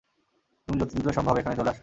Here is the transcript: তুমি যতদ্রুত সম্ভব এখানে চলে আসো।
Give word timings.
তুমি 0.67 0.77
যতদ্রুত 0.81 1.07
সম্ভব 1.17 1.35
এখানে 1.37 1.55
চলে 1.55 1.69
আসো। 1.69 1.79